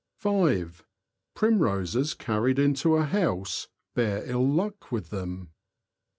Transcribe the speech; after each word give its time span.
(5.) 0.15 0.83
Primroses 1.35 2.15
carried 2.15 2.57
into 2.57 2.95
a 2.95 3.03
house 3.05 3.67
bear 3.93 4.25
ill 4.25 4.49
luck 4.51 4.91
with 4.91 5.11
them. 5.11 5.51